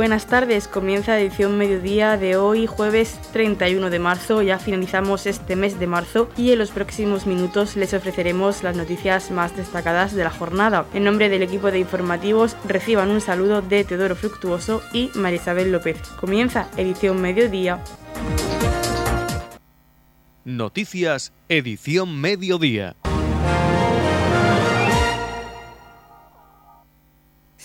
[0.00, 4.40] Buenas tardes, comienza edición mediodía de hoy, jueves 31 de marzo.
[4.40, 9.30] Ya finalizamos este mes de marzo y en los próximos minutos les ofreceremos las noticias
[9.30, 10.86] más destacadas de la jornada.
[10.94, 15.98] En nombre del equipo de informativos, reciban un saludo de Teodoro Fructuoso y Marisabel López.
[16.18, 17.84] Comienza edición mediodía.
[20.46, 22.96] Noticias, edición mediodía.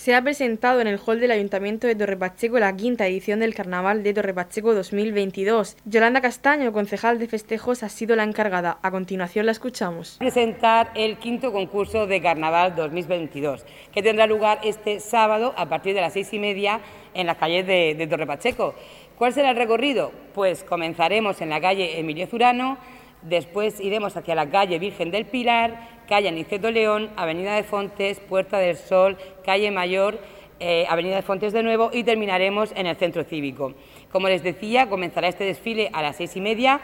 [0.06, 4.04] Se ha presentado en el hall del Ayuntamiento de Torrepacheco la quinta edición del Carnaval
[4.04, 5.78] de Torrepacheco 2022.
[5.84, 8.78] Yolanda Castaño, concejal de festejos, ha sido la encargada.
[8.82, 10.18] A continuación la escuchamos.
[10.18, 16.02] Presentar el quinto concurso de Carnaval 2022, que tendrá lugar este sábado a partir de
[16.02, 16.78] las seis y media
[17.12, 18.76] en las calles de, de Torrepacheco.
[19.18, 20.12] ¿Cuál será el recorrido?
[20.34, 22.78] Pues comenzaremos en la calle Emilio Zurano,
[23.22, 28.58] después iremos hacia la calle Virgen del Pilar, calle Aniceto León, Avenida de Fontes, Puerta
[28.58, 30.18] del Sol, calle Mayor,
[30.58, 33.74] eh, Avenida de Fontes de nuevo y terminaremos en el centro cívico.
[34.10, 36.80] Como les decía, comenzará este desfile a las seis y media,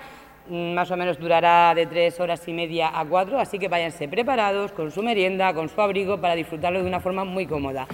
[0.48, 4.08] mm, más o menos durará de tres horas y media a cuatro, así que váyanse
[4.08, 7.86] preparados con su merienda, con su abrigo para disfrutarlo de una forma muy cómoda.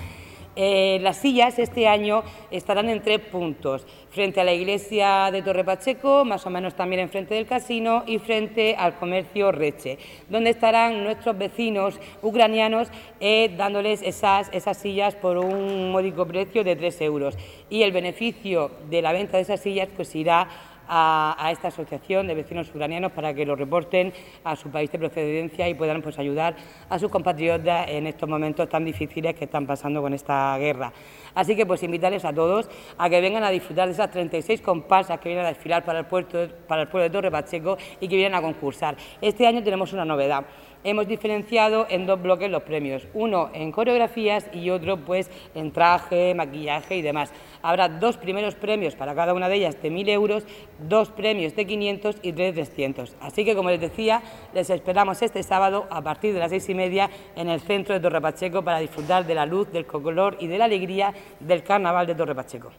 [0.60, 5.62] Eh, las sillas este año estarán en tres puntos, frente a la iglesia de Torre
[5.62, 9.98] Pacheco, más o menos también enfrente del casino y frente al comercio Reche,
[10.28, 12.88] donde estarán nuestros vecinos ucranianos
[13.20, 17.38] eh, dándoles esas, esas sillas por un módico precio de tres euros.
[17.70, 20.48] Y el beneficio de la venta de esas sillas pues irá
[20.88, 24.12] a, esta asociación de vecinos ucranianos para que lo reporten
[24.44, 26.56] a su país de procedencia y puedan pues, ayudar
[26.88, 30.92] a sus compatriotas en estos momentos tan difíciles que están pasando con esta guerra.
[31.34, 35.20] Así que pues invitarles a todos a que vengan a disfrutar de esas 36 comparsas
[35.20, 38.16] que vienen a desfilar para el, puerto, para el pueblo de Torre Pacheco y que
[38.16, 38.96] vienen a concursar.
[39.20, 40.44] Este año tenemos una novedad
[40.84, 46.34] hemos diferenciado en dos bloques los premios, uno en coreografías y otro pues en traje,
[46.34, 47.32] maquillaje y demás.
[47.62, 50.44] Habrá dos primeros premios para cada una de ellas de 1.000 euros,
[50.88, 53.16] dos premios de 500 y tres de 300.
[53.20, 54.22] Así que, como les decía,
[54.54, 58.00] les esperamos este sábado a partir de las seis y media en el centro de
[58.00, 62.06] Torre Pacheco para disfrutar de la luz, del color y de la alegría del Carnaval
[62.06, 62.70] de Torre Pacheco.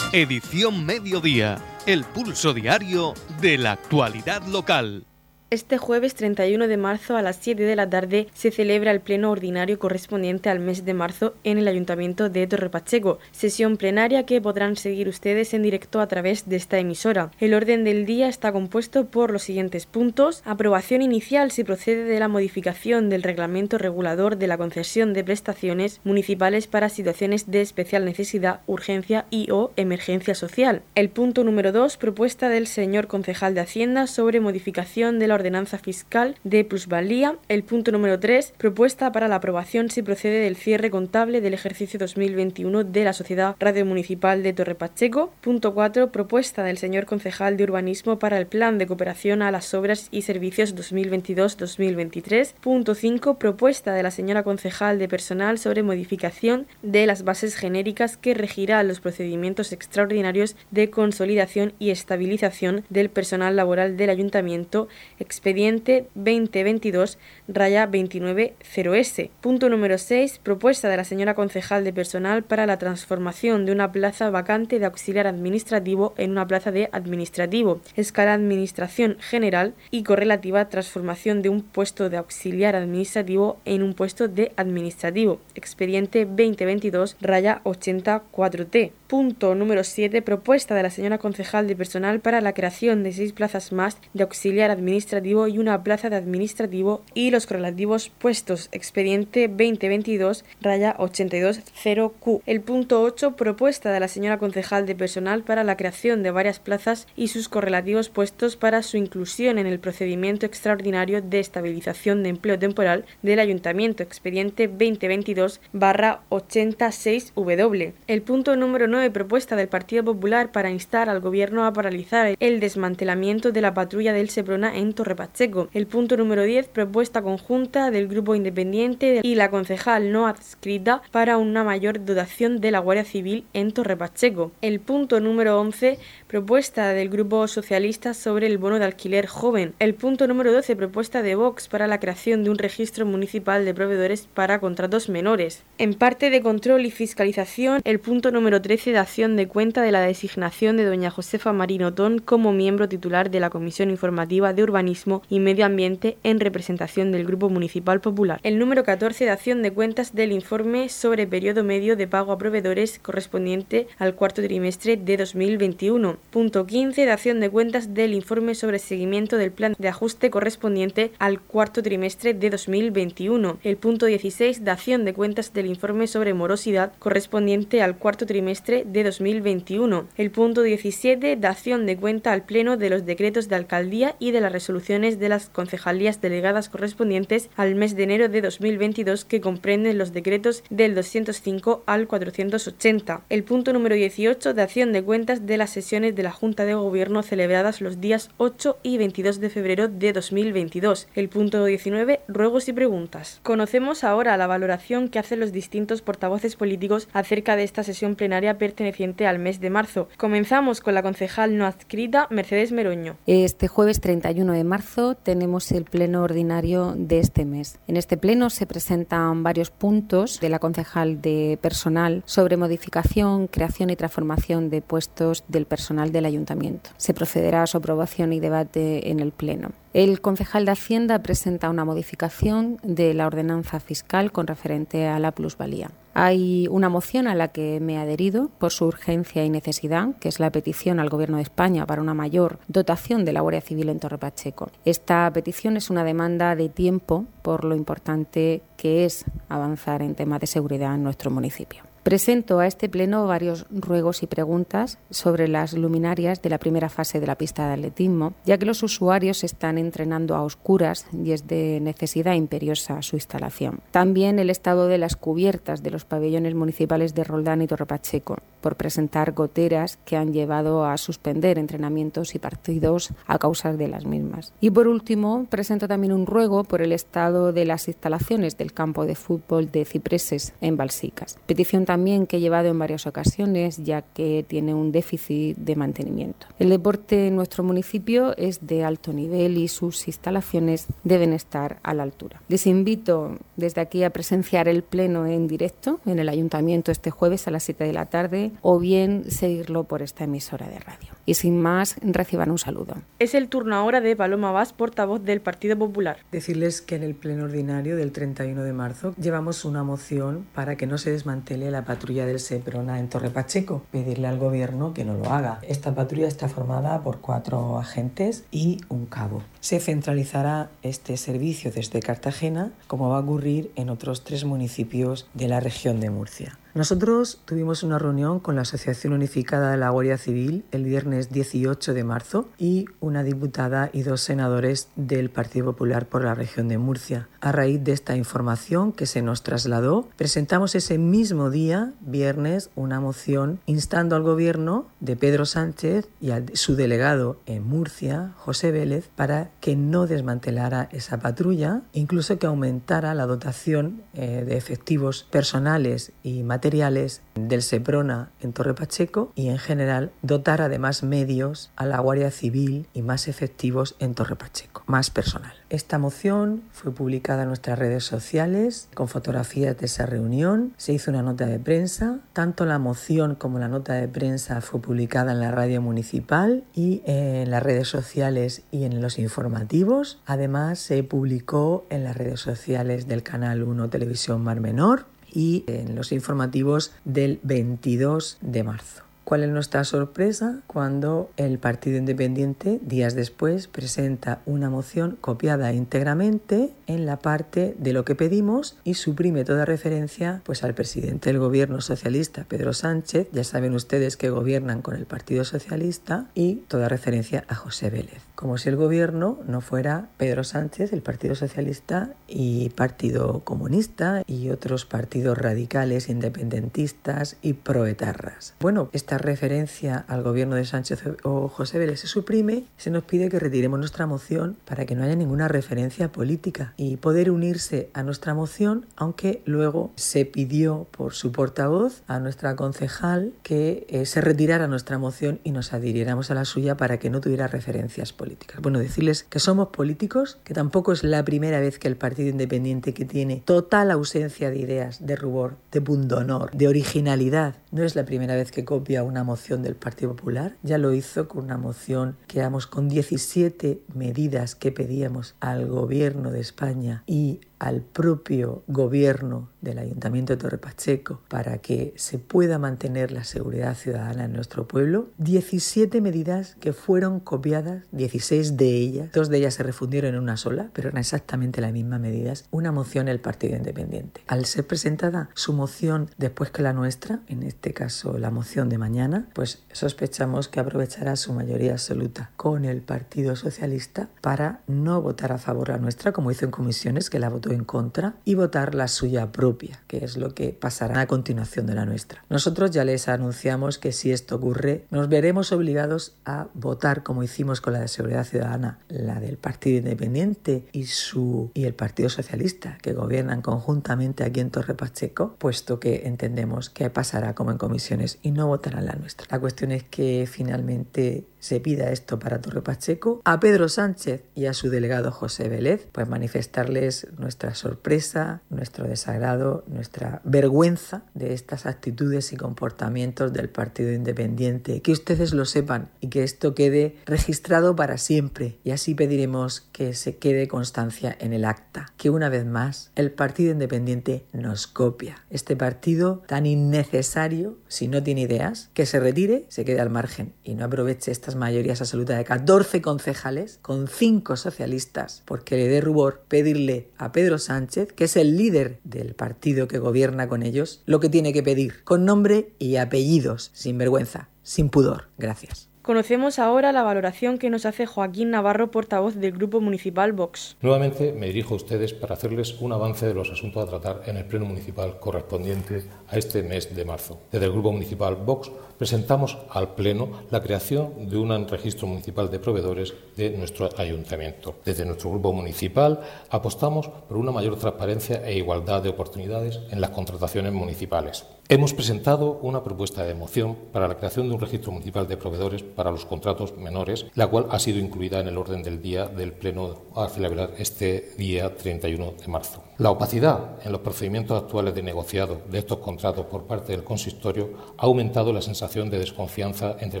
[0.12, 5.07] Edición Mediodía el pulso diario de la actualidad local.
[5.50, 9.30] Este jueves 31 de marzo a las 7 de la tarde se celebra el pleno
[9.30, 14.42] ordinario correspondiente al mes de marzo en el Ayuntamiento de Torre Pacheco, sesión plenaria que
[14.42, 17.30] podrán seguir ustedes en directo a través de esta emisora.
[17.40, 22.20] El orden del día está compuesto por los siguientes puntos: aprobación inicial si procede de
[22.20, 28.04] la modificación del reglamento regulador de la concesión de prestaciones municipales para situaciones de especial
[28.04, 30.82] necesidad, urgencia y o emergencia social.
[30.94, 35.78] El punto número 2, propuesta del señor concejal de Hacienda sobre modificación de la ordenanza
[35.78, 37.36] fiscal de plusvalía.
[37.48, 41.98] El punto número 3, propuesta para la aprobación si procede del cierre contable del ejercicio
[41.98, 45.32] 2021 de la Sociedad Radio Municipal de Torre Pacheco.
[45.40, 49.72] Punto 4, propuesta del señor concejal de urbanismo para el plan de cooperación a las
[49.74, 52.54] obras y servicios 2022-2023.
[52.60, 58.16] Punto 5, propuesta de la señora concejal de personal sobre modificación de las bases genéricas
[58.16, 64.88] que regirá los procedimientos extraordinarios de consolidación y estabilización del personal laboral del ayuntamiento
[65.28, 67.18] expediente 2022
[67.48, 69.28] raya 290S.
[69.42, 70.40] Punto número 6.
[70.42, 74.86] Propuesta de la señora concejal de personal para la transformación de una plaza vacante de
[74.86, 77.82] auxiliar administrativo en una plaza de administrativo.
[77.94, 84.28] Escala Administración General y correlativa transformación de un puesto de auxiliar administrativo en un puesto
[84.28, 85.40] de administrativo.
[85.54, 88.92] Expediente 2022 raya 84T.
[89.08, 90.20] Punto número 7.
[90.20, 94.22] Propuesta de la señora concejal de personal para la creación de seis plazas más de
[94.22, 98.68] auxiliar administrativo y una plaza de administrativo y los correlativos puestos.
[98.70, 102.42] Expediente 2022 raya 820Q.
[102.44, 103.34] El punto 8.
[103.34, 107.48] Propuesta de la señora concejal de personal para la creación de varias plazas y sus
[107.48, 113.40] correlativos puestos para su inclusión en el procedimiento extraordinario de estabilización de empleo temporal del
[113.40, 114.02] Ayuntamiento.
[114.02, 117.94] Expediente 2022 barra 86W.
[118.06, 118.97] El punto número 9.
[119.12, 124.12] Propuesta del Partido Popular para instar al Gobierno a paralizar el desmantelamiento de la patrulla
[124.12, 125.68] del Seprona en Torre Pacheco.
[125.72, 131.38] El punto número 10, propuesta conjunta del Grupo Independiente y la concejal no adscrita para
[131.38, 134.52] una mayor dotación de la Guardia Civil en Torre Pacheco.
[134.60, 139.74] El punto número 11, propuesta del Grupo Socialista sobre el bono de alquiler joven.
[139.78, 143.74] El punto número 12, propuesta de Vox para la creación de un registro municipal de
[143.74, 145.62] proveedores para contratos menores.
[145.78, 149.92] En parte de control y fiscalización, el punto número 13 15 dación de cuenta de
[149.92, 155.20] la designación de doña Josefa Marinotón como miembro titular de la Comisión Informativa de Urbanismo
[155.28, 158.40] y Medio Ambiente en representación del Grupo Municipal Popular.
[158.44, 162.98] El número 14 dación de cuentas del informe sobre periodo medio de pago a proveedores
[162.98, 166.16] correspondiente al cuarto trimestre de 2021.
[166.30, 171.40] Punto 15 dación de cuentas del informe sobre seguimiento del plan de ajuste correspondiente al
[171.40, 173.58] cuarto trimestre de 2021.
[173.62, 179.04] El punto 16 dación de cuentas del informe sobre morosidad correspondiente al cuarto trimestre de
[179.04, 180.06] 2021.
[180.16, 184.40] El punto 17, dación de cuenta al Pleno de los decretos de alcaldía y de
[184.40, 189.98] las resoluciones de las concejalías delegadas correspondientes al mes de enero de 2022 que comprenden
[189.98, 193.22] los decretos del 205 al 480.
[193.28, 197.22] El punto número 18, dación de cuentas de las sesiones de la Junta de Gobierno
[197.22, 201.08] celebradas los días 8 y 22 de febrero de 2022.
[201.14, 203.40] El punto 19, ruegos y preguntas.
[203.42, 208.58] Conocemos ahora la valoración que hacen los distintos portavoces políticos acerca de esta sesión plenaria
[208.68, 210.08] perteneciente al mes de marzo.
[210.18, 213.16] Comenzamos con la concejal no adscrita Mercedes Meroño.
[213.26, 217.78] Este jueves 31 de marzo tenemos el pleno ordinario de este mes.
[217.86, 223.88] En este pleno se presentan varios puntos de la concejal de personal sobre modificación, creación
[223.88, 226.90] y transformación de puestos del personal del ayuntamiento.
[226.98, 229.70] Se procederá a su aprobación y debate en el pleno.
[229.94, 235.32] El concejal de Hacienda presenta una modificación de la ordenanza fiscal con referente a la
[235.32, 235.90] plusvalía.
[236.12, 240.28] Hay una moción a la que me he adherido por su urgencia y necesidad, que
[240.28, 243.88] es la petición al Gobierno de España para una mayor dotación de la Guardia Civil
[243.88, 244.70] en Torre Pacheco.
[244.84, 250.40] Esta petición es una demanda de tiempo por lo importante que es avanzar en temas
[250.40, 251.87] de seguridad en nuestro municipio.
[252.08, 257.20] Presento a este pleno varios ruegos y preguntas sobre las luminarias de la primera fase
[257.20, 261.46] de la pista de atletismo, ya que los usuarios están entrenando a oscuras y es
[261.46, 263.80] de necesidad imperiosa su instalación.
[263.90, 268.76] También el estado de las cubiertas de los pabellones municipales de Roldán y Torrepacheco, por
[268.76, 274.54] presentar goteras que han llevado a suspender entrenamientos y partidos a causa de las mismas.
[274.62, 279.04] Y por último, presento también un ruego por el estado de las instalaciones del campo
[279.04, 281.38] de fútbol de Cipreses en Balsicas.
[281.44, 285.74] Petición también también que he llevado en varias ocasiones, ya que tiene un déficit de
[285.74, 286.46] mantenimiento.
[286.60, 291.94] El deporte en nuestro municipio es de alto nivel y sus instalaciones deben estar a
[291.94, 292.40] la altura.
[292.46, 297.48] Les invito desde aquí a presenciar el pleno en directo en el ayuntamiento este jueves
[297.48, 301.17] a las 7 de la tarde o bien seguirlo por esta emisora de radio.
[301.28, 302.94] Y sin más, reciban un saludo.
[303.18, 306.20] Es el turno ahora de Paloma Vaz, portavoz del Partido Popular.
[306.32, 310.86] Decirles que en el pleno ordinario del 31 de marzo llevamos una moción para que
[310.86, 315.18] no se desmantele la patrulla del Seprona en Torre Pacheco, pedirle al gobierno que no
[315.18, 315.58] lo haga.
[315.68, 319.42] Esta patrulla está formada por cuatro agentes y un cabo.
[319.60, 325.48] Se centralizará este servicio desde Cartagena, como va a ocurrir en otros tres municipios de
[325.48, 326.58] la región de Murcia.
[326.74, 331.94] Nosotros tuvimos una reunión con la Asociación Unificada de la Guardia Civil el viernes 18
[331.94, 336.76] de marzo y una diputada y dos senadores del Partido Popular por la región de
[336.76, 337.28] Murcia.
[337.40, 343.00] A raíz de esta información que se nos trasladó, presentamos ese mismo día, viernes, una
[343.00, 349.08] moción instando al gobierno de Pedro Sánchez y a su delegado en Murcia, José Vélez,
[349.16, 356.12] para que no desmantelara esa patrulla, incluso que aumentara la dotación eh, de efectivos personales
[356.22, 362.00] y materiales del SEPRONA en Torre Pacheco y en general dotar además medios a la
[362.00, 365.52] Guardia Civil y más efectivos en Torre Pacheco, más personal.
[365.70, 371.10] Esta moción fue publicada en nuestras redes sociales con fotografías de esa reunión, se hizo
[371.10, 375.40] una nota de prensa, tanto la moción como la nota de prensa fue publicada en
[375.40, 380.20] la radio municipal y en las redes sociales y en los informativos.
[380.26, 385.94] Además se publicó en las redes sociales del canal 1 Televisión Mar Menor y en
[385.94, 389.08] los informativos del 22 de marzo.
[389.28, 390.60] ¿Cuál es nuestra sorpresa?
[390.66, 397.92] Cuando el Partido Independiente, días después, presenta una moción copiada íntegramente en la parte de
[397.92, 403.28] lo que pedimos y suprime toda referencia pues, al presidente del gobierno socialista, Pedro Sánchez.
[403.30, 408.27] Ya saben ustedes que gobiernan con el Partido Socialista y toda referencia a José Vélez.
[408.38, 414.50] Como si el gobierno no fuera Pedro Sánchez, el Partido Socialista y Partido Comunista y
[414.50, 418.54] otros partidos radicales, independentistas y proetarras.
[418.60, 423.28] Bueno, esta referencia al gobierno de Sánchez o José Vélez se suprime, se nos pide
[423.28, 428.04] que retiremos nuestra moción para que no haya ninguna referencia política y poder unirse a
[428.04, 434.20] nuestra moción, aunque luego se pidió por su portavoz a nuestra concejal que eh, se
[434.20, 438.27] retirara nuestra moción y nos adhiriéramos a la suya para que no tuviera referencias políticas.
[438.60, 442.94] Bueno, decirles que somos políticos, que tampoco es la primera vez que el Partido Independiente
[442.94, 448.04] que tiene total ausencia de ideas, de rubor, de pundonor, de originalidad, no es la
[448.04, 452.16] primera vez que copia una moción del Partido Popular, ya lo hizo con una moción
[452.26, 459.50] que éramos con 17 medidas que pedíamos al gobierno de España y al propio gobierno
[459.60, 464.68] del Ayuntamiento de Torre Pacheco para que se pueda mantener la seguridad ciudadana en nuestro
[464.68, 465.08] pueblo.
[465.18, 470.36] 17 medidas que fueron copiadas, 16 de ellas, dos de ellas se refundieron en una
[470.36, 474.22] sola, pero eran exactamente las mismas medidas, una moción del Partido Independiente.
[474.26, 478.78] Al ser presentada su moción después que la nuestra, en este caso la moción de
[478.78, 485.32] mañana, pues sospechamos que aprovechará su mayoría absoluta con el Partido Socialista para no votar
[485.32, 488.74] a favor la nuestra, como hizo en comisiones, que la votó en contra y votar
[488.74, 492.24] la suya propia, que es lo que pasará a continuación de la nuestra.
[492.28, 497.60] Nosotros ya les anunciamos que si esto ocurre, nos veremos obligados a votar como hicimos
[497.60, 502.78] con la de Seguridad Ciudadana, la del Partido Independiente y su y el Partido Socialista,
[502.82, 508.18] que gobiernan conjuntamente aquí en Torre Pacheco, puesto que entendemos que pasará como en comisiones
[508.22, 509.26] y no votarán la nuestra.
[509.30, 514.46] La cuestión es que finalmente se pida esto para Torre Pacheco, a Pedro Sánchez y
[514.46, 521.66] a su delegado José Vélez, pues manifestarles nuestra sorpresa, nuestro desagrado, nuestra vergüenza de estas
[521.66, 524.82] actitudes y comportamientos del Partido Independiente.
[524.82, 529.94] Que ustedes lo sepan y que esto quede registrado para siempre y así pediremos que
[529.94, 535.24] se quede constancia en el acta, que una vez más el Partido Independiente nos copia.
[535.30, 540.34] Este partido tan innecesario, si no tiene ideas, que se retire, se quede al margen
[540.42, 545.80] y no aproveche esta mayorías absolutas de 14 concejales con 5 socialistas, porque le dé
[545.80, 550.82] rubor pedirle a Pedro Sánchez, que es el líder del partido que gobierna con ellos,
[550.86, 555.08] lo que tiene que pedir, con nombre y apellidos, sin vergüenza, sin pudor.
[555.18, 555.68] Gracias.
[555.88, 560.58] Conocemos ahora la valoración que nos hace Joaquín Navarro, portavoz del Grupo Municipal Vox.
[560.60, 564.18] Nuevamente me dirijo a ustedes para hacerles un avance de los asuntos a tratar en
[564.18, 567.22] el Pleno Municipal correspondiente a este mes de marzo.
[567.32, 572.38] Desde el Grupo Municipal Vox presentamos al Pleno la creación de un registro municipal de
[572.38, 574.54] proveedores de nuestro ayuntamiento.
[574.64, 579.90] Desde nuestro Grupo Municipal apostamos por una mayor transparencia e igualdad de oportunidades en las
[579.90, 581.26] contrataciones municipales.
[581.48, 585.62] Hemos presentado una propuesta de moción para la creación de un registro municipal de proveedores
[585.62, 589.32] para los contratos menores, la cual ha sido incluida en el orden del día del
[589.32, 592.67] Pleno a celebrar este día 31 de marzo.
[592.78, 597.50] La opacidad en los procedimientos actuales de negociado de estos contratos por parte del consistorio
[597.76, 600.00] ha aumentado la sensación de desconfianza entre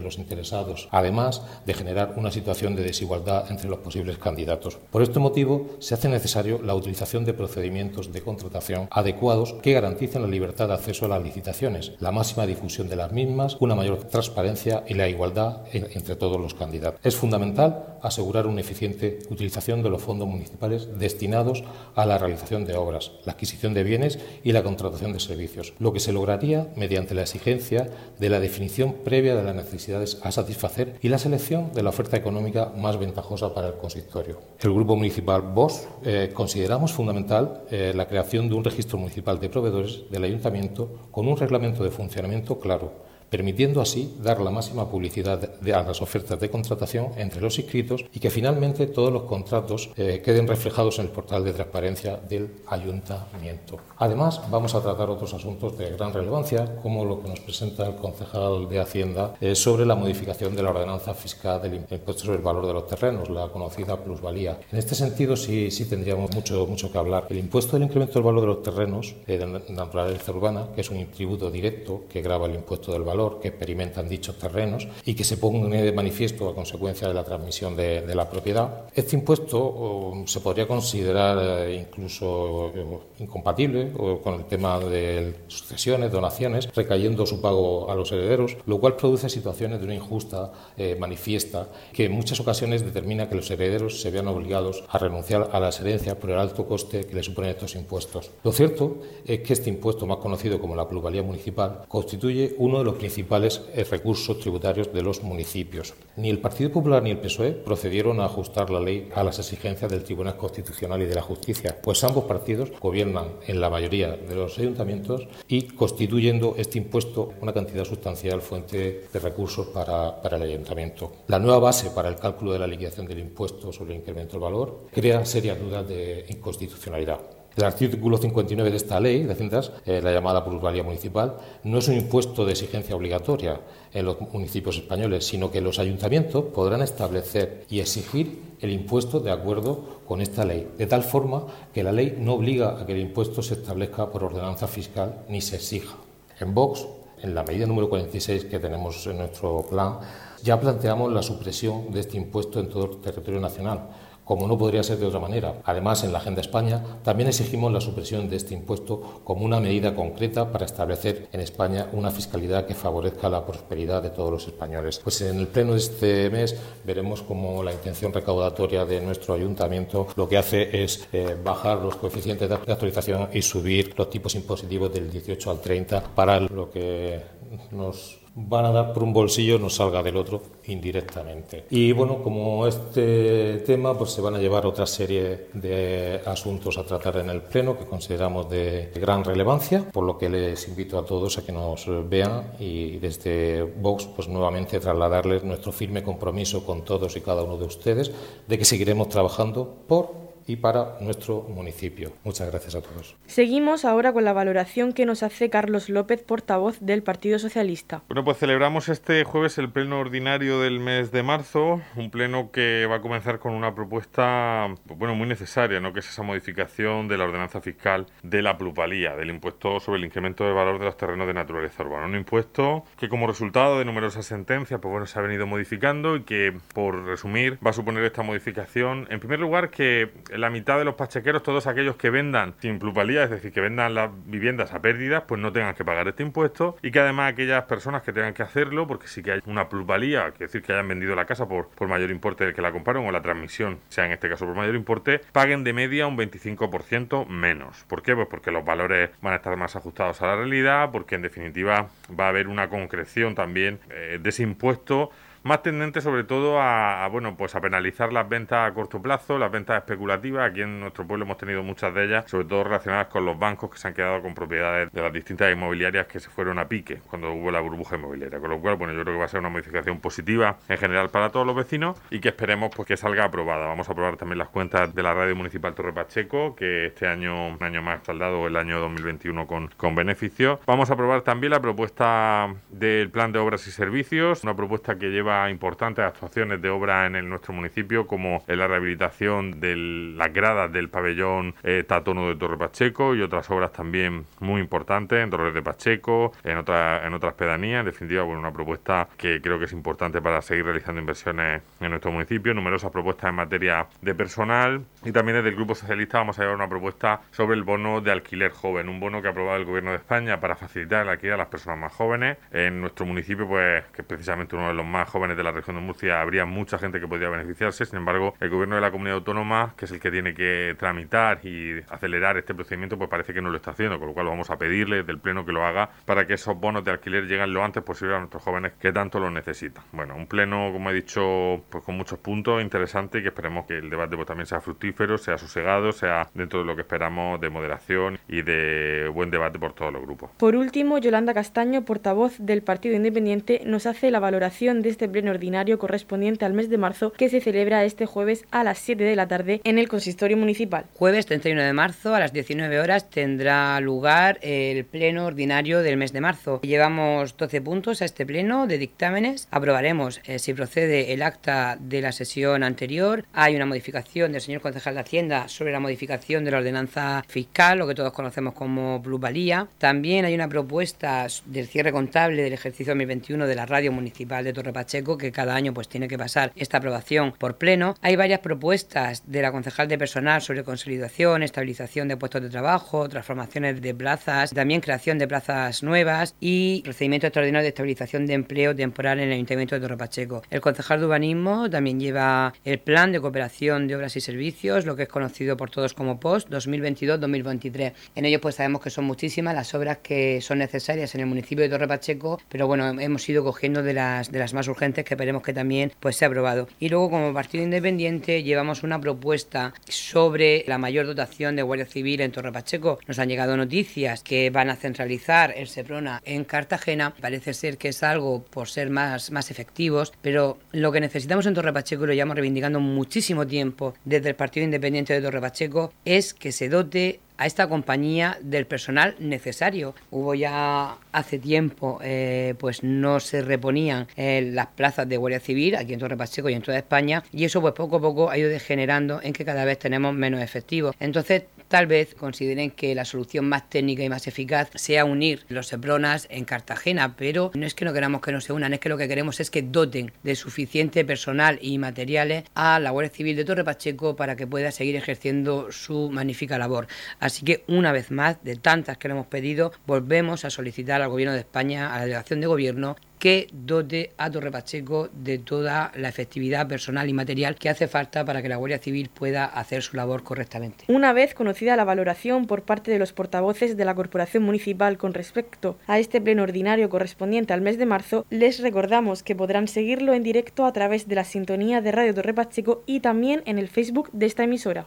[0.00, 4.78] los interesados, además de generar una situación de desigualdad entre los posibles candidatos.
[4.92, 10.22] Por este motivo, se hace necesario la utilización de procedimientos de contratación adecuados que garanticen
[10.22, 14.04] la libertad de acceso a las licitaciones, la máxima difusión de las mismas, una mayor
[14.04, 17.00] transparencia y la igualdad entre todos los candidatos.
[17.02, 21.64] Es fundamental asegurar una eficiente utilización de los fondos municipales destinados
[21.94, 25.92] a la realización de obras, la adquisición de bienes y la contratación de servicios, lo
[25.92, 27.88] que se lograría mediante la exigencia
[28.18, 32.16] de la definición previa de las necesidades a satisfacer y la selección de la oferta
[32.16, 34.40] económica más ventajosa para el consistorio.
[34.60, 39.48] El Grupo Municipal VOS eh, consideramos fundamental eh, la creación de un registro municipal de
[39.48, 45.50] proveedores del Ayuntamiento con un reglamento de funcionamiento claro permitiendo así dar la máxima publicidad
[45.62, 50.22] a las ofertas de contratación entre los inscritos y que finalmente todos los contratos eh,
[50.24, 53.78] queden reflejados en el portal de transparencia del ayuntamiento.
[53.98, 57.96] Además, vamos a tratar otros asuntos de gran relevancia, como lo que nos presenta el
[57.96, 62.42] concejal de Hacienda eh, sobre la modificación de la ordenanza fiscal del impuesto sobre el
[62.42, 64.58] valor de los terrenos, la conocida plusvalía.
[64.70, 67.26] En este sentido, sí, sí tendríamos mucho, mucho que hablar.
[67.28, 70.90] El impuesto del incremento del valor de los terrenos eh, de naturaleza urbana, que es
[70.90, 75.24] un tributo directo que grava el impuesto del valor, que experimentan dichos terrenos y que
[75.24, 78.84] se pongan de manifiesto a consecuencia de la transmisión de, la propiedad.
[78.94, 86.68] Este impuesto se podría considerar eh, incluso eh, incompatible con el tema de sucesiones, donaciones,
[86.74, 91.68] recayendo su pago a los herederos, lo cual produce situaciones de una injusta eh, manifiesta
[91.92, 95.80] que en muchas ocasiones determina que los herederos se vean obligados a renunciar a las
[95.80, 98.30] herencias por el alto coste que le suponen estos impuestos.
[98.42, 102.84] Lo cierto es que este impuesto, más conocido como la plusvalía municipal, constituye uno de
[102.84, 105.94] los principales eh, recursos tributarios de los municipios.
[106.16, 109.90] Ni el Partido Popular ni el PSOE procedieron a ajustar la ley a las exigencias
[109.90, 114.34] del Tribunal Constitucional y de la Justicia, pues ambos partidos gobiernan en la mayoría de
[114.34, 120.42] los ayuntamientos y constituyendo este impuesto una cantidad sustancial fuente de recursos para, para el
[120.42, 121.12] ayuntamiento.
[121.28, 124.40] La nueva base para el cálculo de la liquidación del impuesto sobre el incremento del
[124.40, 127.37] valor crea serias dudas de inconstitucionalidad.
[127.58, 131.88] El artículo 59 de esta ley de Haciendas, eh, la llamada plusvalía municipal, no es
[131.88, 133.60] un impuesto de exigencia obligatoria
[133.92, 139.32] en los municipios españoles, sino que los ayuntamientos podrán establecer y exigir el impuesto de
[139.32, 143.00] acuerdo con esta ley, de tal forma que la ley no obliga a que el
[143.00, 145.96] impuesto se establezca por ordenanza fiscal ni se exija.
[146.38, 146.86] En Vox,
[147.20, 149.98] en la medida número 46 que tenemos en nuestro plan,
[150.44, 153.88] ya planteamos la supresión de este impuesto en todo el territorio nacional
[154.28, 155.54] como no podría ser de otra manera.
[155.64, 159.94] Además, en la Agenda España también exigimos la supresión de este impuesto como una medida
[159.94, 165.00] concreta para establecer en España una fiscalidad que favorezca la prosperidad de todos los españoles.
[165.02, 166.54] Pues en el pleno de este mes
[166.84, 171.96] veremos cómo la intención recaudatoria de nuestro ayuntamiento lo que hace es eh, bajar los
[171.96, 177.22] coeficientes de actualización y subir los tipos impositivos del 18 al 30 para lo que
[177.70, 181.64] nos van a dar por un bolsillo no salga del otro indirectamente.
[181.70, 186.84] Y bueno, como este tema, pues se van a llevar otra serie de asuntos a
[186.84, 191.04] tratar en el Pleno que consideramos de gran relevancia, por lo que les invito a
[191.04, 196.82] todos a que nos vean y desde Vox, pues nuevamente trasladarles nuestro firme compromiso con
[196.82, 198.12] todos y cada uno de ustedes
[198.46, 202.12] de que seguiremos trabajando por y para nuestro municipio.
[202.24, 203.16] Muchas gracias a todos.
[203.26, 208.02] Seguimos ahora con la valoración que nos hace Carlos López, portavoz del Partido Socialista.
[208.08, 212.86] Bueno, pues celebramos este jueves el pleno ordinario del mes de marzo, un pleno que
[212.86, 215.92] va a comenzar con una propuesta, pues bueno, muy necesaria, ¿no?
[215.92, 220.06] Que es esa modificación de la ordenanza fiscal de la plusvalía, del impuesto sobre el
[220.06, 222.06] incremento del valor de los terrenos de naturaleza urbana.
[222.06, 226.22] Un impuesto que como resultado de numerosas sentencias, pues bueno, se ha venido modificando y
[226.22, 230.84] que, por resumir, va a suponer esta modificación, en primer lugar, que la mitad de
[230.84, 234.80] los pachequeros, todos aquellos que vendan sin plusvalía, es decir, que vendan las viviendas a
[234.80, 238.34] pérdidas, pues no tengan que pagar este impuesto y que además aquellas personas que tengan
[238.34, 241.48] que hacerlo, porque sí que hay una plusvalía, es decir, que hayan vendido la casa
[241.48, 244.46] por, por mayor importe del que la compraron o la transmisión, sea en este caso
[244.46, 247.84] por mayor importe, paguen de media un 25% menos.
[247.88, 248.14] ¿Por qué?
[248.14, 251.88] Pues porque los valores van a estar más ajustados a la realidad, porque en definitiva
[252.18, 255.10] va a haber una concreción también eh, de ese impuesto
[255.42, 259.50] más tendente sobre todo a, bueno pues a penalizar las ventas a corto plazo, las
[259.50, 260.50] ventas especulativas.
[260.50, 263.70] Aquí en nuestro pueblo hemos tenido muchas de ellas, sobre todo relacionadas con los bancos
[263.70, 266.96] que se han quedado con propiedades de las distintas inmobiliarias que se fueron a pique
[267.08, 268.38] cuando hubo la burbuja inmobiliaria.
[268.40, 271.10] Con lo cual, bueno, yo creo que va a ser una modificación positiva en general
[271.10, 273.66] para todos los vecinos y que esperemos pues que salga aprobada.
[273.66, 277.48] Vamos a aprobar también las cuentas de la radio municipal Torre Pacheco, que este año,
[277.48, 280.58] un año más saldado, el año 2021 con, con beneficios.
[280.66, 285.08] Vamos a aprobar también la propuesta del plan de obras y servicios, una propuesta que
[285.10, 290.32] lleva importantes actuaciones de obra en el, nuestro municipio, como en la rehabilitación de las
[290.32, 295.30] gradas del pabellón eh, Tatono de Torre Pacheco y otras obras también muy importantes en
[295.30, 297.80] Torres de Pacheco, en, otra, en otras pedanías.
[297.80, 301.90] En definitiva, bueno, una propuesta que creo que es importante para seguir realizando inversiones en
[301.90, 302.54] nuestro municipio.
[302.54, 306.56] Numerosas propuestas en materia de personal y también desde el Grupo Socialista vamos a llevar
[306.56, 309.90] una propuesta sobre el bono de alquiler joven, un bono que ha aprobado el Gobierno
[309.90, 312.38] de España para facilitar el alquiler a las personas más jóvenes.
[312.50, 315.50] En nuestro municipio, pues, que es precisamente uno de los más jóvenes, jóvenes de la
[315.50, 317.84] región de Murcia habría mucha gente que podría beneficiarse.
[317.84, 321.44] Sin embargo, el gobierno de la comunidad autónoma, que es el que tiene que tramitar
[321.44, 324.48] y acelerar este procedimiento, pues parece que no lo está haciendo, con lo cual vamos
[324.50, 327.64] a pedirle del Pleno que lo haga para que esos bonos de alquiler lleguen lo
[327.64, 329.82] antes posible a nuestros jóvenes que tanto lo necesitan.
[329.90, 333.90] Bueno, un Pleno, como he dicho, pues con muchos puntos interesantes que esperemos que el
[333.90, 338.20] debate pues, también sea fructífero, sea sosegado, sea dentro de lo que esperamos de moderación
[338.28, 340.30] y de buen debate por todos los grupos.
[340.38, 345.30] Por último, Yolanda Castaño, portavoz del Partido Independiente, nos hace la valoración de este pleno
[345.30, 349.16] ordinario correspondiente al mes de marzo que se celebra este jueves a las 7 de
[349.16, 350.86] la tarde en el consistorio municipal.
[350.94, 356.12] Jueves 31 de marzo a las 19 horas tendrá lugar el pleno ordinario del mes
[356.12, 356.60] de marzo.
[356.62, 359.48] Llevamos 12 puntos a este pleno de dictámenes.
[359.50, 363.24] Aprobaremos eh, si procede el acta de la sesión anterior.
[363.32, 367.78] Hay una modificación del señor concejal de Hacienda sobre la modificación de la ordenanza fiscal,
[367.78, 369.68] lo que todos conocemos como plusvalía.
[369.78, 374.52] También hay una propuesta del cierre contable del ejercicio 2021 de la radio municipal de
[374.52, 377.94] Torre Pacheco Que cada año pues tiene que pasar esta aprobación por pleno.
[378.02, 383.08] Hay varias propuestas de la concejal de personal sobre consolidación, estabilización de puestos de trabajo,
[383.08, 388.74] transformaciones de plazas, también creación de plazas nuevas y procedimiento extraordinario de estabilización de empleo
[388.74, 390.42] temporal en el Ayuntamiento de Torre Pacheco.
[390.50, 394.96] El concejal de urbanismo también lleva el plan de cooperación de obras y servicios, lo
[394.96, 397.92] que es conocido por todos como POST 2022-2023.
[398.16, 401.62] En ello pues sabemos que son muchísimas las obras que son necesarias en el municipio
[401.62, 405.14] de Torre Pacheco, pero bueno, hemos ido cogiendo de las, de las más urgentes que
[405.14, 406.68] esperemos que también pues sea aprobado.
[406.78, 412.20] Y luego como partido independiente llevamos una propuesta sobre la mayor dotación de Guardia Civil
[412.20, 412.98] en Torre Pacheco.
[413.06, 417.14] Nos han llegado noticias que van a centralizar el SEPRONA en Cartagena.
[417.20, 421.54] Parece ser que es algo por ser más, más efectivos, pero lo que necesitamos en
[421.54, 425.92] Torre Pacheco, y lo llevamos reivindicando muchísimo tiempo desde el Partido Independiente de Torre Pacheco,
[426.04, 429.94] es que se dote a esta compañía del personal necesario.
[430.10, 435.76] Hubo ya hace tiempo, eh, pues no se reponían eh, las plazas de Guardia Civil
[435.76, 438.36] aquí en Torre Pacheco y en toda España y eso pues poco a poco ha
[438.36, 440.94] ido degenerando en que cada vez tenemos menos efectivos.
[441.00, 445.68] Entonces tal vez consideren que la solución más técnica y más eficaz sea unir los
[445.68, 448.88] Sepronas en Cartagena, pero no es que no queramos que no se unan, es que
[448.88, 453.36] lo que queremos es que doten de suficiente personal y materiales a la Guardia Civil
[453.36, 456.88] de Torre Pacheco para que pueda seguir ejerciendo su magnífica labor.
[457.20, 461.10] Así que una vez más, de tantas que le hemos pedido, volvemos a solicitar al
[461.10, 465.92] Gobierno de España, a la delegación de Gobierno, que dote a Torre Pacheco de toda
[465.96, 469.82] la efectividad personal y material que hace falta para que la Guardia Civil pueda hacer
[469.82, 470.84] su labor correctamente.
[470.88, 475.14] Una vez conocida la valoración por parte de los portavoces de la Corporación Municipal con
[475.14, 480.14] respecto a este pleno ordinario correspondiente al mes de marzo, les recordamos que podrán seguirlo
[480.14, 483.68] en directo a través de la sintonía de Radio Torre Pacheco y también en el
[483.68, 484.86] Facebook de esta emisora.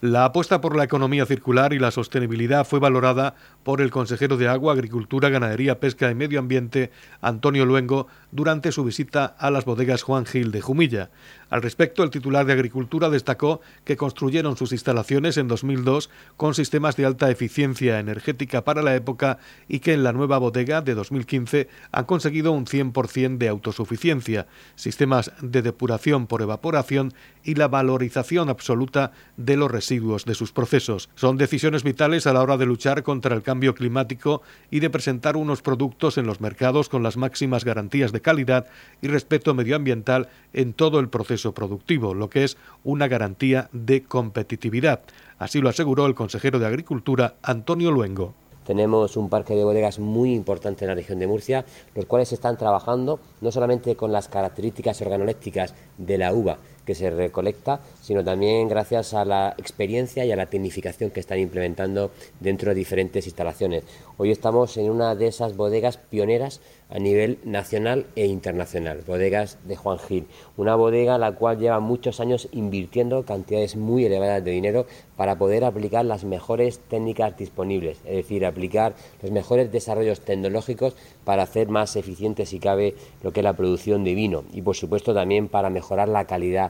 [0.00, 4.48] La apuesta por la economía circular y la sostenibilidad fue valorada por el consejero de
[4.48, 10.02] Agua, Agricultura, Ganadería, Pesca y Medio Ambiente, Antonio Luengo, durante su visita a las bodegas
[10.02, 11.10] Juan Gil de Jumilla.
[11.50, 16.96] Al respecto, el titular de Agricultura destacó que construyeron sus instalaciones en 2002 con sistemas
[16.96, 21.68] de alta eficiencia energética para la época y que en la nueva bodega de 2015
[21.90, 29.10] han conseguido un 100% de autosuficiencia, sistemas de depuración por evaporación y la valorización absoluta
[29.36, 31.10] de los residuos de sus procesos.
[31.16, 35.36] Son decisiones vitales a la hora de luchar contra el cambio climático y de presentar
[35.36, 38.66] unos productos en los mercados con las máximas garantías de calidad
[39.02, 45.00] y respeto medioambiental en todo el proceso productivo, lo que es una garantía de competitividad.
[45.38, 48.34] Así lo aseguró el consejero de Agricultura, Antonio Luengo.
[48.64, 52.56] Tenemos un parque de bodegas muy importante en la región de Murcia, los cuales están
[52.56, 58.68] trabajando no solamente con las características organolépticas de la uva, que se recolecta, sino también
[58.68, 63.84] gracias a la experiencia y a la tecnificación que están implementando dentro de diferentes instalaciones.
[64.16, 69.76] Hoy estamos en una de esas bodegas pioneras a nivel nacional e internacional, bodegas de
[69.76, 74.86] Juan Gil, una bodega la cual lleva muchos años invirtiendo cantidades muy elevadas de dinero
[75.16, 81.44] para poder aplicar las mejores técnicas disponibles, es decir, aplicar los mejores desarrollos tecnológicos para
[81.44, 85.14] hacer más eficiente si cabe lo que es la producción de vino y por supuesto
[85.14, 86.69] también para mejorar la calidad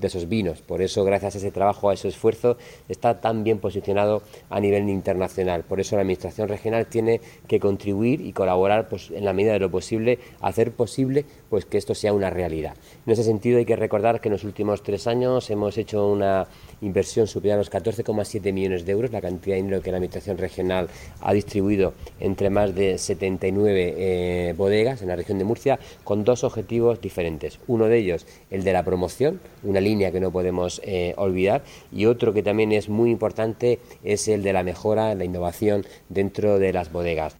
[0.00, 0.60] de esos vinos.
[0.60, 2.56] Por eso, gracias a ese trabajo, a ese esfuerzo,
[2.88, 5.64] está tan bien posicionado a nivel internacional.
[5.64, 9.58] Por eso la Administración regional tiene que contribuir y colaborar pues, en la medida de
[9.58, 12.74] lo posible, hacer posible pues, que esto sea una realidad.
[13.06, 16.46] En ese sentido hay que recordar que en los últimos tres años hemos hecho una
[16.80, 20.38] inversión superior a los 14,7 millones de euros, la cantidad de dinero que la Administración
[20.38, 20.88] regional
[21.20, 26.44] ha distribuido entre más de 79 eh, bodegas en la región de Murcia, con dos
[26.44, 27.58] objetivos diferentes.
[27.66, 32.06] Uno de ellos, el de la promoción, una línea que no podemos eh, olvidar, y
[32.06, 36.72] otro que también es muy importante es el de la mejora, la innovación dentro de
[36.72, 37.36] las bodegas.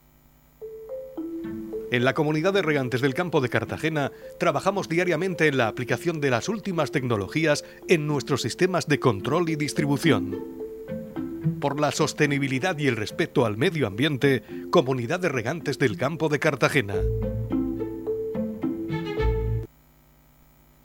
[1.91, 6.31] En la comunidad de regantes del campo de Cartagena trabajamos diariamente en la aplicación de
[6.31, 10.37] las últimas tecnologías en nuestros sistemas de control y distribución.
[11.61, 16.39] Por la sostenibilidad y el respeto al medio ambiente, Comunidad de Regantes del Campo de
[16.39, 16.95] Cartagena.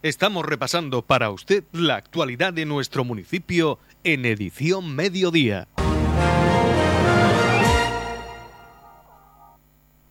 [0.04, 5.70] Estamos repasando para usted la actualidad de nuestro municipio en edición mediodía.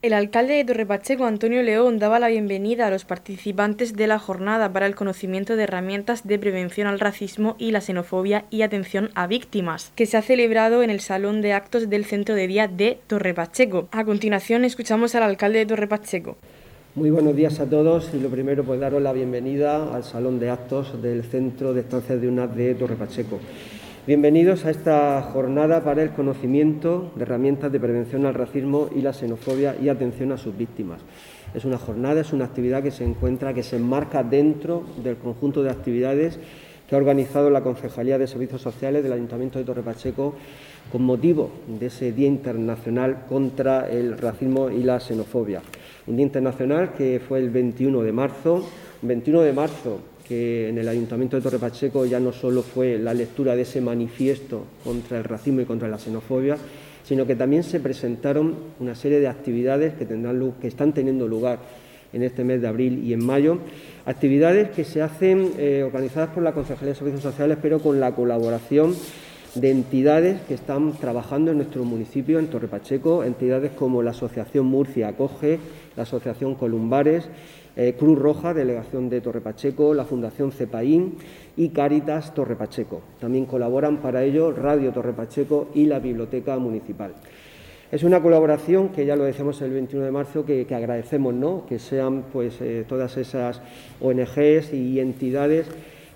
[0.00, 4.72] El alcalde de Torrepacheco, Antonio León, daba la bienvenida a los participantes de la jornada
[4.72, 9.26] para el conocimiento de herramientas de prevención al racismo y la xenofobia y atención a
[9.26, 12.98] víctimas, que se ha celebrado en el Salón de Actos del Centro de Día de
[13.09, 13.90] Torrepacheco.
[13.92, 16.38] A continuación, escuchamos al alcalde de Torrepacheco.
[16.94, 20.50] Muy buenos días a todos y lo primero pues daros la bienvenida al Salón de
[20.50, 23.40] Actos del Centro de Estancias de UNAD de Torrepacheco.
[24.07, 29.14] Bienvenidos a esta jornada para el conocimiento de herramientas de prevención al racismo y la
[29.14, 31.00] xenofobia y atención a sus víctimas.
[31.55, 35.62] Es una jornada, es una actividad que se encuentra, que se enmarca dentro del conjunto
[35.62, 36.38] de actividades
[36.87, 40.35] que ha organizado la Concejalía de Servicios Sociales del Ayuntamiento de Torre Pacheco
[40.92, 45.62] con motivo de ese Día Internacional contra el Racismo y la Xenofobia.
[46.07, 48.69] Un Día Internacional que fue el 21 de marzo,
[49.03, 53.15] 21 de marzo que en el Ayuntamiento de Torre Pacheco ya no solo fue la
[53.15, 56.57] lectura de ese manifiesto contra el racismo y contra la xenofobia,
[57.05, 61.61] sino que también se presentaron una serie de actividades que, tendrán, que están teniendo lugar
[62.12, 63.59] en este mes de abril y en mayo,
[64.05, 68.12] actividades que se hacen eh, organizadas por la Concejalía de Servicios Sociales, pero con la
[68.12, 68.95] colaboración
[69.55, 74.67] de entidades que están trabajando en nuestro municipio, en Torre Pacheco, entidades como la Asociación
[74.67, 75.59] Murcia Acoge,
[75.96, 77.28] la Asociación Columbares,
[77.76, 81.14] eh, Cruz Roja, Delegación de Torre Pacheco, la Fundación Cepaín
[81.57, 83.00] y Cáritas Torre Pacheco.
[83.20, 87.14] También colaboran para ello Radio Torre Pacheco y la Biblioteca Municipal.
[87.90, 91.66] Es una colaboración que ya lo decíamos el 21 de marzo, que, agradecemos, ¿no?
[91.66, 93.61] que sean pues, eh, todas esas
[94.00, 95.66] ONGs y entidades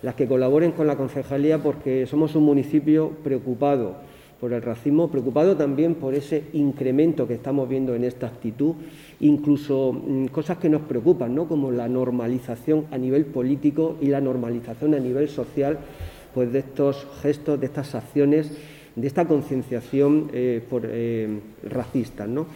[0.02, 3.96] las que colaboren con la concejalía porque somos un municipio preocupado
[4.40, 8.74] por el racismo, preocupado también por ese incremento que estamos viendo en esta actitud,
[9.20, 11.48] incluso mm, cosas que nos preocupan, ¿no?
[11.48, 15.78] como la normalización a nivel político y la normalización a nivel social
[16.34, 18.52] pues, de estos gestos, de estas acciones,
[18.94, 21.28] de esta concienciación eh, por, eh,
[21.64, 22.26] racista.
[22.26, 22.46] ¿no?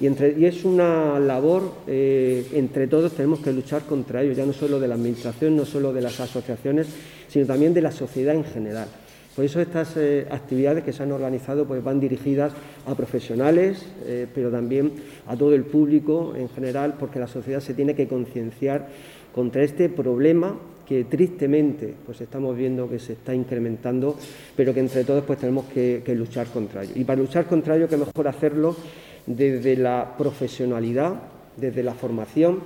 [0.00, 4.52] Y, entre, es una labor, eh, entre todos tenemos que luchar contra ello, ya no
[4.52, 6.88] solo de la Administración, no solo de las asociaciones,
[7.28, 8.88] sino también de la sociedad en general.
[9.38, 12.52] Por eso estas eh, actividades que se han organizado pues, van dirigidas
[12.86, 14.90] a profesionales, eh, pero también
[15.28, 18.88] a todo el público en general, porque la sociedad se tiene que concienciar
[19.32, 24.16] contra este problema que tristemente pues estamos viendo que se está incrementando,
[24.56, 26.94] pero que entre todos pues tenemos que, luchar contra ello.
[26.96, 28.74] Y para luchar contra ello, qué mejor hacerlo
[29.24, 31.14] desde la profesionalidad,
[31.56, 32.58] desde la formación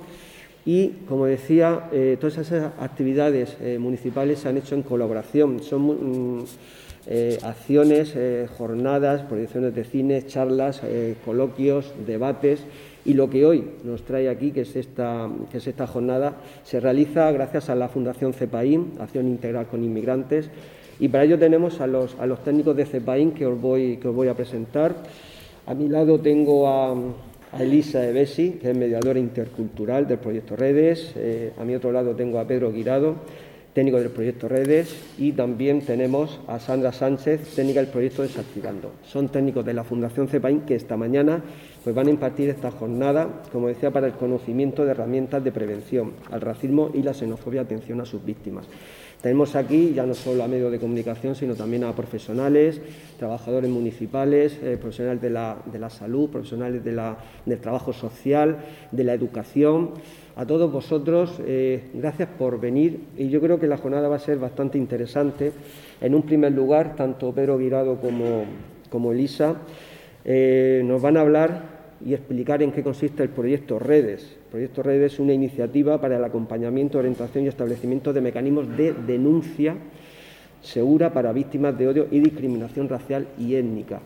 [0.65, 5.61] y, como decía, eh, todas esas actividades eh, municipales se han hecho en colaboración.
[5.61, 6.45] Son mm,
[7.07, 8.15] eh, acciones,
[8.57, 10.81] jornadas, proyecciones de cine, charlas,
[11.25, 12.63] coloquios, debates.
[13.03, 16.79] Y lo que hoy nos trae aquí, que es, esta, que es esta jornada, se
[16.79, 20.49] realiza gracias a la Fundación CEPAIN, Acción Integral con Inmigrantes.
[20.99, 24.07] Y para ello tenemos a los, a los técnicos de CEPAIN que os, voy, que
[24.07, 24.95] os voy a presentar.
[25.65, 26.95] A mi lado tengo a
[27.53, 31.13] a Elisa Ebesi, que es mediadora intercultural del proyecto Redes.
[31.15, 33.15] Eh, a mi otro lado tengo a Pedro Guirado,
[33.73, 38.93] técnico del proyecto Redes, y también tenemos a Sandra Sánchez, técnica del proyecto Desactivando.
[39.03, 41.43] Son técnicos de la Fundación CEPAIN que esta mañana
[41.83, 46.13] pues, van a impartir esta jornada, como decía, para el conocimiento de herramientas de prevención
[46.31, 48.65] al racismo y la xenofobia, atención a sus víctimas.
[49.23, 52.81] Tenemos aquí ya no solo a medios de comunicación, sino también a profesionales,
[53.17, 56.91] trabajadores municipales, eh, profesionales de la, de la, salud, profesionales de
[57.45, 58.57] del trabajo social,
[58.91, 59.91] de la educación.
[60.35, 64.19] A todos vosotros, eh, gracias por venir y yo creo que la jornada va a
[64.19, 65.53] ser bastante interesante.
[66.01, 68.43] En un primer lugar, tanto Pedro Virado como,
[68.89, 69.55] como Elisa
[70.25, 71.72] eh, nos van a hablar
[72.05, 74.35] y explicar en qué consiste el proyecto Redes.
[74.45, 78.93] El proyecto Redes es una iniciativa para el acompañamiento, orientación y establecimiento de mecanismos de
[78.93, 79.75] denuncia
[80.61, 84.01] segura para víctimas de odio y discriminación racial y étnica,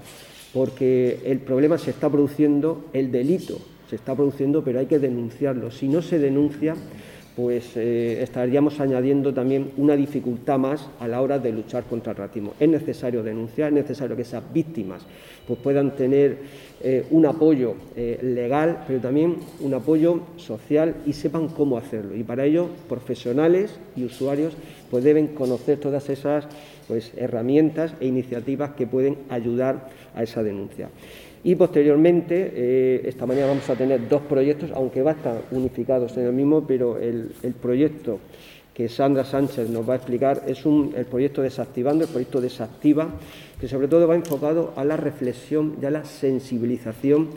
[0.53, 5.71] porque el problema se está produciendo, el delito se está produciendo, pero hay que denunciarlo.
[5.71, 6.75] Si no se denuncia,
[7.37, 12.17] pues eh, estaríamos añadiendo también una dificultad más a la hora de luchar contra el
[12.17, 12.55] racismo.
[12.59, 15.03] Es necesario denunciar, es necesario que esas víctimas
[15.45, 16.39] pues, puedan tener
[16.81, 22.15] eh, un apoyo eh, legal, pero también un apoyo social y sepan cómo hacerlo.
[22.15, 24.53] Y para ello, profesionales y usuarios
[24.89, 26.47] pues, deben conocer todas esas
[26.87, 30.89] pues, herramientas e iniciativas que pueden ayudar a esa denuncia.
[31.47, 36.17] Y posteriormente, eh, esta mañana vamos a tener dos proyectos, aunque va a estar unificados
[36.17, 37.31] en el mismo, pero el,
[37.61, 38.19] proyecto
[38.73, 43.07] que Sandra Sánchez nos va a explicar es un, el proyecto Desactivando, el proyecto Desactiva,
[43.61, 47.29] que sobre todo va enfocado a la reflexión y a la sensibilización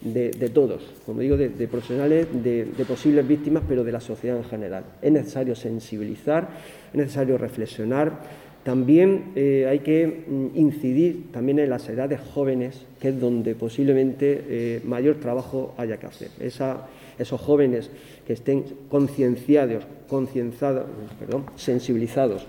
[0.00, 4.84] de, todos, como digo, de, profesionales, de, posibles víctimas, pero de la sociedad en general.
[5.02, 6.50] Es necesario sensibilizar,
[6.92, 13.10] es necesario reflexionar, También eh, hay que mm, incidir también en las edades jóvenes, que
[13.10, 16.30] es donde posiblemente eh, mayor trabajo haya que hacer.
[16.40, 17.88] esos jóvenes
[18.26, 22.44] que estén concienciados, perdón, sensibilizados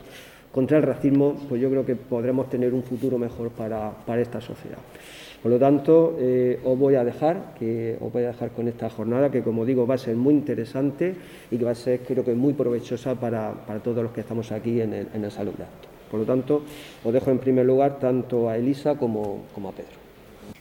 [0.52, 4.80] contra el racismo, pues yo creo que podremos tener un futuro mejor para, esta sociedad.
[5.44, 8.90] Por lo tanto, eh, os voy a dejar, que os voy a dejar con esta
[8.90, 11.14] jornada que, como digo, va a ser muy interesante
[11.52, 13.54] y que va a ser, creo que, muy provechosa para,
[13.84, 15.97] todos los que estamos aquí en el, en de Actos.
[16.10, 16.64] Por lo tanto,
[17.04, 20.08] os dejo en primer lugar tanto a Elisa como, como a Pedro.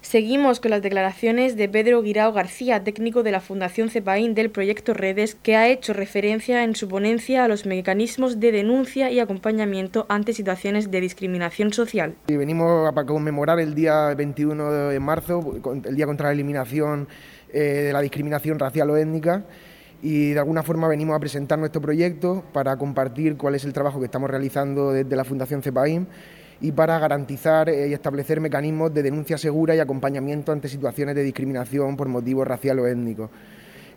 [0.01, 4.95] Seguimos con las declaraciones de Pedro Guirao García, técnico de la Fundación CEPAIN del proyecto
[4.95, 10.07] Redes, que ha hecho referencia en su ponencia a los mecanismos de denuncia y acompañamiento
[10.09, 12.15] ante situaciones de discriminación social.
[12.29, 15.55] Y venimos a conmemorar el día 21 de marzo,
[15.85, 17.09] el Día contra la Eliminación
[17.53, 19.45] eh, de la Discriminación Racial o Étnica
[20.07, 23.99] y de alguna forma venimos a presentar nuestro proyecto para compartir cuál es el trabajo
[23.99, 26.07] que estamos realizando desde la Fundación CEPAIM
[26.61, 31.25] y para garantizar eh, y establecer mecanismos de denuncia segura y acompañamiento ante situaciones de
[31.25, 33.31] discriminación por motivos racial o étnicos.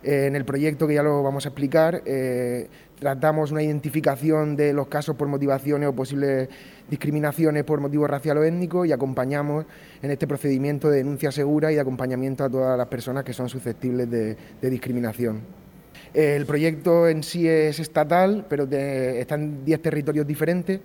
[0.01, 2.67] Eh, en el proyecto, que ya lo vamos a explicar, eh,
[2.99, 6.49] tratamos una identificación de los casos por motivaciones o posibles
[6.89, 9.67] discriminaciones por motivos racial o étnicos y acompañamos
[10.01, 13.47] en este procedimiento de denuncia segura y de acompañamiento a todas las personas que son
[13.47, 15.68] susceptibles de, discriminación.
[16.13, 20.79] El proyecto en sí es estatal, pero está en 10 territorios diferentes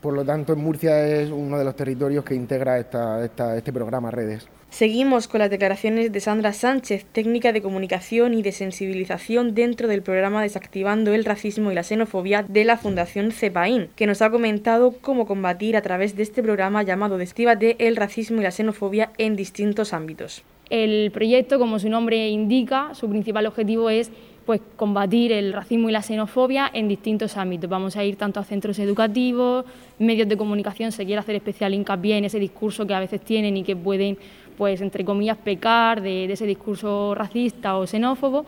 [0.00, 4.46] por lo tanto, en Murcia es uno de los territorios que integra este programa Redes.
[4.70, 10.02] Seguimos con las declaraciones de Sandra Sánchez, técnica de comunicación y de sensibilización dentro del
[10.02, 14.92] programa Desactivando el Racismo y la Xenofobia de la Fundación CEPAIN, que nos ha comentado
[15.00, 19.34] cómo combatir a través de este programa llamado de el Racismo y la Xenofobia en
[19.34, 20.44] distintos ámbitos.
[20.70, 24.12] El proyecto, como su nombre indica, su principal objetivo es
[24.48, 27.68] pues combatir el racismo y la xenofobia en distintos ámbitos.
[27.68, 29.66] Vamos a ir tanto a centros educativos,
[29.98, 33.58] medios de comunicación, se quiere hacer especial hincapié en ese discurso que a veces tienen
[33.58, 34.16] y que pueden,
[34.56, 38.46] pues entre comillas, pecar de, ese discurso racista o xenófobo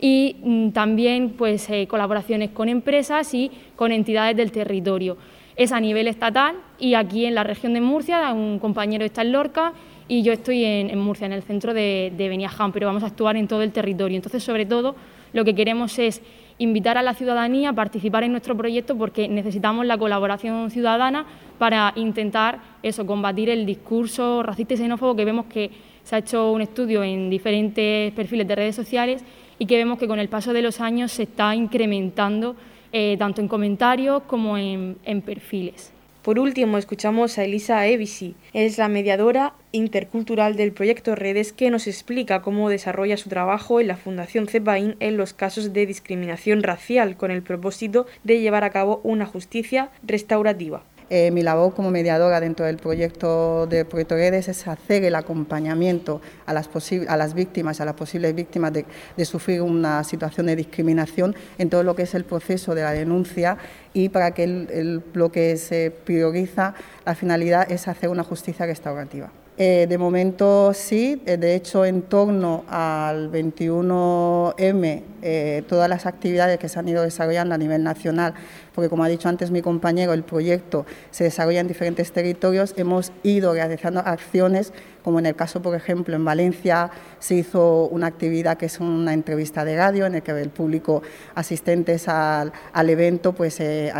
[0.00, 5.16] y mm, también pues eh, colaboraciones con empresas y con entidades del territorio.
[5.56, 9.32] Es a nivel estatal y aquí en la región de Murcia, un compañero está en
[9.32, 9.72] Lorca
[10.06, 13.36] y yo estoy en, Murcia, en el centro de, de Beniaján, pero vamos a actuar
[13.36, 14.14] en todo el territorio.
[14.14, 14.94] Entonces, sobre todo,
[15.32, 16.22] lo que queremos es
[16.58, 21.24] invitar a la ciudadanía a participar en nuestro proyecto porque necesitamos la colaboración ciudadana
[21.58, 25.70] para intentar eso, combatir el discurso racista y xenófobo que vemos que
[26.04, 29.24] se ha hecho un estudio en diferentes perfiles de redes sociales
[29.58, 32.56] y que vemos que con el paso de los años se está incrementando
[32.92, 35.92] eh, tanto en comentarios como en perfiles.
[36.22, 38.34] Por último, escuchamos a Elisa Evisi.
[38.52, 43.88] Es la mediadora intercultural del proyecto Redes que nos explica cómo desarrolla su trabajo en
[43.88, 48.70] la Fundación CEPAIN en los casos de discriminación racial con el propósito de llevar a
[48.70, 50.82] cabo una justicia restaurativa.
[51.12, 56.20] Eh, mi labor como mediadora dentro del proyecto de Proyecto Redes es hacer el acompañamiento
[56.46, 56.70] a las,
[57.08, 58.84] a las víctimas, a las posibles víctimas de,
[59.24, 63.58] sufrir una situación de discriminación en todo lo que es el proceso de la denuncia
[63.92, 69.32] y para que lo que se prioriza, la finalidad es hacer una justicia restaurativa.
[69.62, 76.58] Eh, de momento sí, eh, de hecho en torno al 21M, eh, todas las actividades
[76.58, 78.32] que se han ido desarrollando a nivel nacional,
[78.74, 83.12] porque como ha dicho antes mi compañero, el proyecto se desarrolla en diferentes territorios, hemos
[83.22, 88.56] ido realizando acciones como en el caso, por ejemplo, en Valencia se hizo una actividad
[88.56, 91.02] que es una entrevista de radio en el que el público
[91.34, 93.92] asistentes al, evento pues se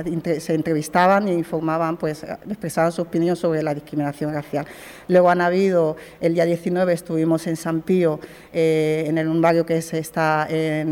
[0.49, 4.67] entrevistaban e informaban, pues expresaban su opinión sobre la discriminación racial.
[5.09, 8.21] Luego han habido, el día 19 estuvimos en San Pío,
[8.53, 10.89] eh, en el, un barrio que está en,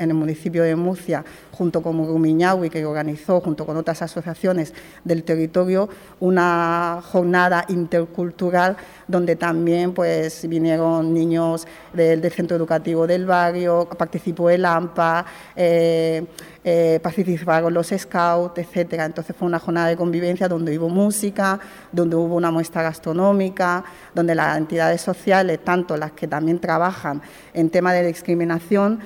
[0.00, 1.24] el municipio de Murcia,
[1.56, 5.88] junto con Rumiñahui, que organizó junto con otras asociaciones del territorio
[6.20, 8.76] una jornada intercultural
[9.08, 16.26] donde también pues vinieron niños del, centro educativo del barrio, participó el AMPA, eh,
[16.68, 19.04] eh, participaron los scouts, etcétera.
[19.04, 21.60] Entonces fue una jornada de convivencia donde hubo música,
[21.92, 27.22] donde hubo una muestra gastronómica, donde las entidades sociales, tanto las que también trabajan
[27.54, 28.98] en tema de discriminación,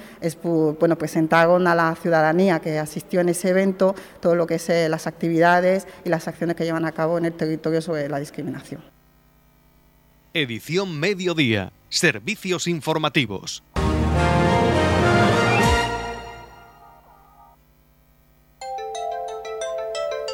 [0.81, 4.89] bueno, presentaron a la ciudadanía que asistió en ese evento todo lo que es eh,
[4.89, 8.81] las actividades y las acciones que llevan a cabo en el territorio sobre la discriminación.
[10.33, 11.73] Edición Mediodía.
[11.91, 13.63] Servicios informativos.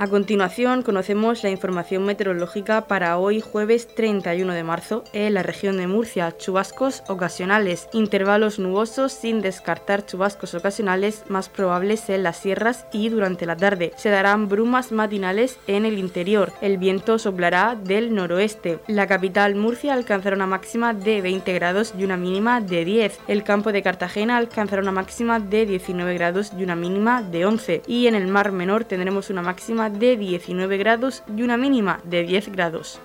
[0.00, 5.76] A continuación conocemos la información meteorológica para hoy jueves 31 de marzo en la región
[5.76, 6.36] de Murcia.
[6.38, 13.44] Chubascos ocasionales, intervalos nubosos sin descartar chubascos ocasionales más probables en las sierras y durante
[13.44, 13.92] la tarde.
[13.96, 16.52] Se darán brumas matinales en el interior.
[16.60, 18.78] El viento soplará del noroeste.
[18.86, 23.18] La capital Murcia alcanzará una máxima de 20 grados y una mínima de 10.
[23.26, 27.82] El campo de Cartagena alcanzará una máxima de 19 grados y una mínima de 11.
[27.88, 32.22] Y en el mar menor tendremos una máxima de 19 grados y una mínima de
[32.22, 33.00] 10 grados.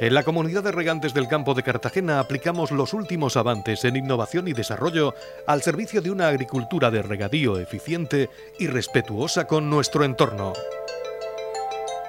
[0.00, 4.48] En la comunidad de regantes del campo de Cartagena aplicamos los últimos avances en innovación
[4.48, 5.14] y desarrollo
[5.46, 8.28] al servicio de una agricultura de regadío eficiente
[8.58, 10.52] y respetuosa con nuestro entorno.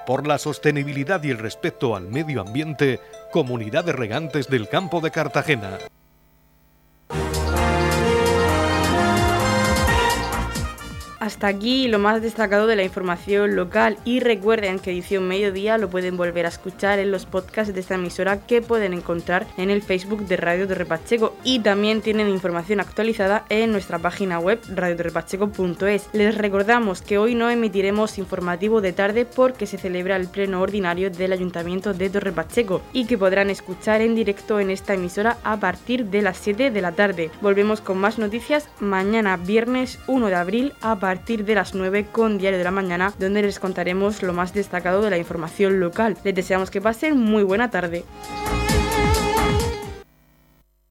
[0.04, 3.00] Por la sostenibilidad y el respeto al medio ambiente,
[3.32, 5.78] Comunidad de Regantes del Campo de Cartagena.
[11.26, 15.90] Hasta aquí lo más destacado de la información local y recuerden que edición mediodía lo
[15.90, 19.82] pueden volver a escuchar en los podcasts de esta emisora que pueden encontrar en el
[19.82, 26.10] Facebook de Radio Torre Pacheco y también tienen información actualizada en nuestra página web radiotorrepacheco.es.
[26.12, 31.10] Les recordamos que hoy no emitiremos informativo de tarde porque se celebra el pleno ordinario
[31.10, 35.58] del Ayuntamiento de Torre Pacheco y que podrán escuchar en directo en esta emisora a
[35.58, 37.32] partir de las 7 de la tarde.
[37.40, 42.08] Volvemos con más noticias mañana viernes 1 de abril a a partir de las 9
[42.12, 46.14] con Diario de la Mañana, donde les contaremos lo más destacado de la información local.
[46.24, 48.04] Les deseamos que pasen muy buena tarde.